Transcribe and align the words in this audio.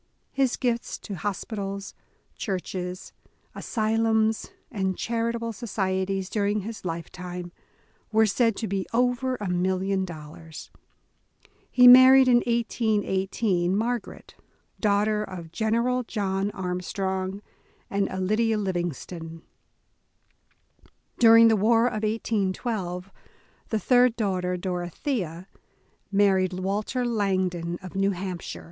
His 0.31 0.57
gifts 0.57 0.97
to 0.97 1.13
hospitals, 1.13 1.93
churches, 2.35 3.13
asylums, 3.53 4.49
and 4.71 4.97
charitable 4.97 5.53
societies 5.53 6.27
during 6.27 6.61
his 6.61 6.83
lifetime, 6.83 7.51
were 8.11 8.25
said 8.25 8.55
to 8.55 8.67
be 8.67 8.87
over 8.95 9.35
a 9.35 9.47
million 9.47 10.03
dollars. 10.03 10.71
He 11.69 11.87
married 11.87 12.27
in 12.27 12.37
1818, 12.37 13.77
Margaret, 13.77 14.33
daughter 14.79 15.23
of 15.23 15.51
General 15.51 16.01
John 16.01 16.49
Armstrong 16.49 17.43
and 17.87 18.09
Alida 18.09 18.57
Livingston. 18.57 19.43
During 21.19 21.47
the 21.47 21.55
war 21.55 21.85
of 21.85 22.01
1812, 22.01 23.11
the 23.69 23.77
third 23.79 24.15
daughter, 24.15 24.57
Dor 24.57 24.83
othea, 24.83 25.45
married 26.11 26.53
Walter 26.53 27.05
Langdon 27.05 27.77
of 27.83 27.93
New 27.93 28.09
Hampshire. 28.09 28.59